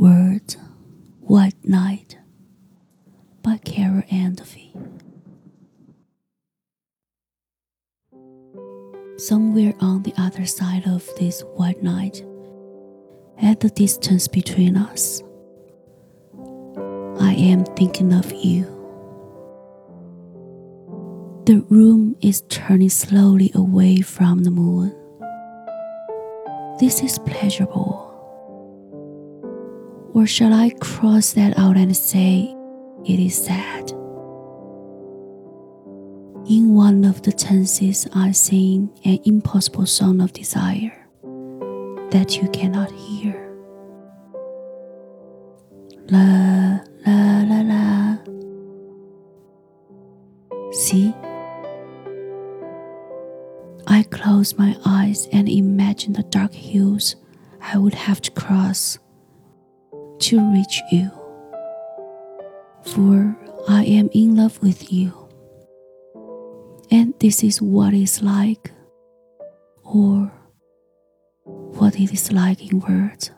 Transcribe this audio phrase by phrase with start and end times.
[0.00, 0.56] Word
[1.20, 2.16] Wide Night
[3.42, 4.72] by Carol Ann Duffy.
[9.18, 12.24] Somewhere on the other side of this white night,
[13.42, 15.22] at the distance between us,
[17.20, 18.64] I am thinking of you.
[21.44, 24.96] The room is turning slowly away from the moon.
[26.78, 28.09] This is pleasurable.
[30.12, 32.54] Or shall I cross that out and say
[33.04, 33.90] it is sad?
[36.48, 41.06] In one of the tenses, I sing an impossible song of desire
[42.10, 43.54] that you cannot hear.
[46.08, 48.16] La la la la.
[50.72, 51.14] See?
[53.86, 57.14] I close my eyes and imagine the dark hills
[57.60, 58.98] I would have to cross
[60.20, 61.10] to reach you.
[62.84, 63.36] For
[63.68, 65.12] I am in love with you.
[66.90, 68.72] And this is what it's like,
[69.84, 70.32] or
[71.44, 73.30] what it is like in words.